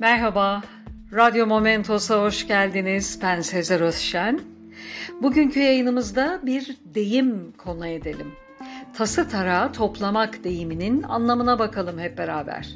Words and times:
Merhaba, 0.00 0.62
Radyo 1.12 1.46
Momentos'a 1.46 2.22
hoş 2.22 2.46
geldiniz. 2.48 3.18
Ben 3.22 3.40
Sezer 3.40 3.80
Özşen. 3.80 4.40
Bugünkü 5.22 5.60
yayınımızda 5.60 6.40
bir 6.42 6.76
deyim 6.84 7.52
konu 7.52 7.86
edelim. 7.86 8.32
Tası 8.94 9.28
tarağı 9.28 9.72
toplamak 9.72 10.44
deyiminin 10.44 11.02
anlamına 11.02 11.58
bakalım 11.58 11.98
hep 11.98 12.18
beraber. 12.18 12.68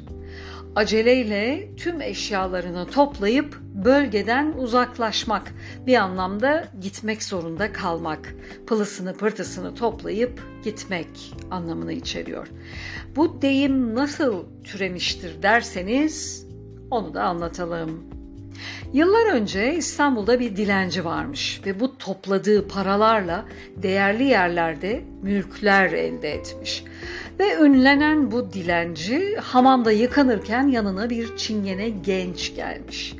Aceleyle 0.75 1.75
tüm 1.75 2.01
eşyalarını 2.01 2.87
toplayıp 2.87 3.59
bölgeden 3.61 4.53
uzaklaşmak, 4.57 5.53
bir 5.87 5.95
anlamda 5.95 6.67
gitmek 6.81 7.23
zorunda 7.23 7.71
kalmak, 7.71 8.35
pılısını 8.67 9.13
pırtısını 9.13 9.75
toplayıp 9.75 10.41
gitmek 10.63 11.33
anlamını 11.51 11.93
içeriyor. 11.93 12.47
Bu 13.15 13.41
deyim 13.41 13.95
nasıl 13.95 14.45
türemiştir 14.63 15.43
derseniz 15.43 16.47
onu 16.93 17.13
da 17.13 17.23
anlatalım. 17.23 18.03
Yıllar 18.93 19.33
önce 19.33 19.75
İstanbul'da 19.75 20.39
bir 20.39 20.55
dilenci 20.55 21.05
varmış 21.05 21.61
ve 21.65 21.79
bu 21.79 21.97
topladığı 21.97 22.67
paralarla 22.67 23.45
değerli 23.75 24.23
yerlerde 24.23 25.03
mülkler 25.21 25.91
elde 25.91 26.33
etmiş. 26.33 26.83
Ve 27.39 27.55
ünlenen 27.55 28.31
bu 28.31 28.53
dilenci 28.53 29.35
hamamda 29.35 29.91
yıkanırken 29.91 30.67
yanına 30.67 31.09
bir 31.09 31.37
çingene 31.37 31.89
genç 31.89 32.55
gelmiş. 32.55 33.15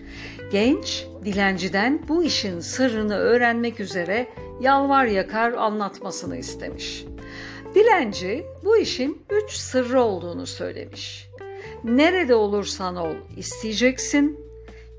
Genç 0.52 1.05
dilenciden 1.26 2.02
bu 2.08 2.23
işin 2.23 2.59
sırrını 2.59 3.16
öğrenmek 3.16 3.80
üzere 3.80 4.28
yalvar 4.62 5.05
yakar 5.05 5.53
anlatmasını 5.53 6.38
istemiş. 6.38 7.05
Dilenci 7.76 8.45
bu 8.64 8.78
işin 8.78 9.22
üç 9.30 9.52
sırrı 9.52 10.02
olduğunu 10.02 10.48
söylemiş. 10.48 11.28
Nerede 11.84 12.36
olursan 12.36 12.95
ol 12.95 13.16
isteyeceksin, 13.38 14.39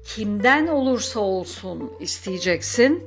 kimden 0.04 0.66
olursa 0.66 1.20
olsun 1.20 1.92
isteyeceksin, 2.00 3.04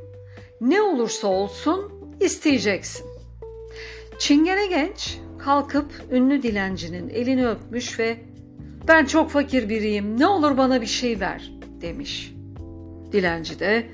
ne 0.62 0.82
olursa 0.82 1.28
olsun 1.28 1.92
isteyeceksin. 2.20 3.06
Çingene 4.20 4.68
genç 4.68 5.20
kalkıp 5.40 5.92
ünlü 6.12 6.44
dilencinin 6.44 7.10
elini 7.10 7.48
öpmüş 7.48 8.00
ve 8.00 8.18
ben 8.88 9.06
çok 9.06 9.30
fakir 9.30 9.70
biriyim 9.70 10.20
ne 10.20 10.28
olur 10.28 10.58
bana 10.58 10.82
bir 10.82 10.88
şey 10.88 11.20
ver 11.20 11.52
demiş. 11.82 12.34
Dilenci 13.12 13.60
de 13.60 13.88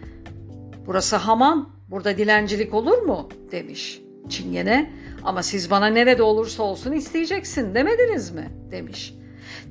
burası 0.85 1.15
hamam 1.15 1.75
burada 1.89 2.17
dilencilik 2.17 2.73
olur 2.73 2.97
mu 2.97 3.29
demiş. 3.51 4.01
Çingene 4.29 4.93
ama 5.23 5.43
siz 5.43 5.71
bana 5.71 5.87
nerede 5.87 6.23
olursa 6.23 6.63
olsun 6.63 6.91
isteyeceksin 6.91 7.75
demediniz 7.75 8.31
mi 8.31 8.49
demiş. 8.71 9.13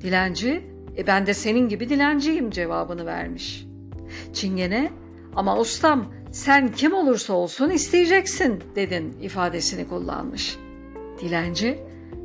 Dilenci 0.01 0.61
e 0.97 1.07
ben 1.07 1.25
de 1.25 1.33
senin 1.33 1.69
gibi 1.69 1.89
dilenciyim 1.89 2.51
cevabını 2.51 3.05
vermiş. 3.05 3.65
Çingene 4.33 4.91
ama 5.35 5.59
ustam 5.59 6.13
sen 6.31 6.71
kim 6.71 6.93
olursa 6.93 7.33
olsun 7.33 7.69
isteyeceksin 7.69 8.63
dedin 8.75 9.17
ifadesini 9.21 9.87
kullanmış. 9.87 10.57
Dilenci 11.21 11.79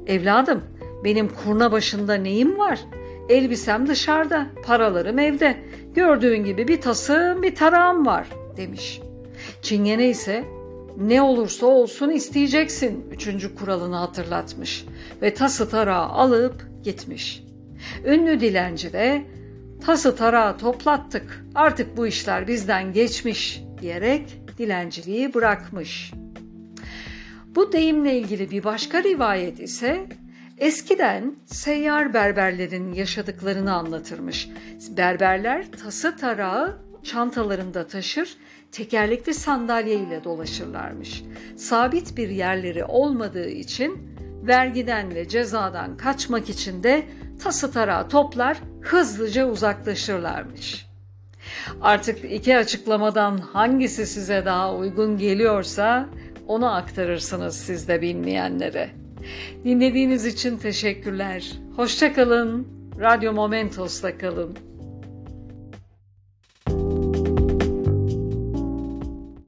evladım 0.07 0.65
benim 1.05 1.29
kurna 1.29 1.73
başında 1.73 2.15
neyim 2.15 2.59
var? 2.59 2.81
Elbisem 3.29 3.87
dışarıda, 3.87 4.47
paralarım 4.65 5.19
evde. 5.19 5.57
Gördüğün 5.95 6.45
gibi 6.45 6.69
bir 6.69 6.81
tasım 6.81 7.43
bir 7.43 7.55
tarağım 7.55 8.07
var 8.07 8.29
demiş. 8.57 9.01
Çingene 9.63 10.09
ise 10.09 10.45
ne 10.99 11.23
olursa 11.23 11.67
olsun 11.67 12.11
isteyeceksin 12.11 13.07
üçüncü 13.11 13.55
kuralını 13.55 13.97
hatırlatmış 13.97 14.85
ve 15.23 15.35
tası 15.35 15.71
tarağı 15.71 16.07
alıp 16.07 16.69
gitmiş. 16.85 17.43
Ünlü 18.05 18.41
dilenci 18.41 18.93
de 18.93 19.23
tası 19.87 20.17
tarağı 20.17 20.59
toplattık 20.59 21.45
artık 21.55 21.97
bu 21.97 22.07
işler 22.07 22.49
bizden 22.49 22.93
geçmiş 22.93 23.63
diyerek 23.81 24.41
dilenciliği 24.59 25.35
bırakmış. 25.35 26.13
Bu 27.55 27.73
deyimle 27.73 28.19
ilgili 28.19 28.51
bir 28.51 28.65
başka 28.65 29.03
rivayet 29.03 29.61
ise 29.61 30.07
eskiden 30.59 31.37
seyyar 31.47 32.15
berberlerin 32.15 32.93
yaşadıklarını 32.93 33.75
anlatırmış. 33.75 34.49
Berberler 34.97 35.73
tası 35.73 36.17
tarağı 36.17 36.88
çantalarında 37.03 37.87
taşır, 37.87 38.37
tekerlekli 38.73 39.35
sandalye 39.35 39.95
ile 39.95 40.25
dolaşırlarmış. 40.25 41.23
Sabit 41.57 42.17
bir 42.17 42.29
yerleri 42.29 42.85
olmadığı 42.85 43.49
için 43.49 44.19
vergiden 44.43 45.15
ve 45.15 45.29
cezadan 45.29 45.97
kaçmak 45.97 46.49
için 46.49 46.83
de 46.83 47.07
tası 47.43 47.73
tarağı 47.73 48.09
toplar 48.09 48.59
hızlıca 48.81 49.47
uzaklaşırlarmış. 49.47 50.89
Artık 51.81 52.33
iki 52.33 52.57
açıklamadan 52.57 53.39
hangisi 53.39 54.07
size 54.07 54.45
daha 54.45 54.75
uygun 54.75 55.19
geliyorsa 55.19 56.09
onu 56.47 56.75
aktarırsınız 56.75 57.57
siz 57.57 57.89
de 57.89 58.03
bilmeyenlere. 58.03 58.91
Dinlediğiniz 59.65 60.27
için 60.27 60.57
teşekkürler. 60.57 61.53
Hoşçakalın. 61.77 62.69
Radyo 63.01 63.33
Momentos'ta 63.33 64.19
kalın. 64.19 64.68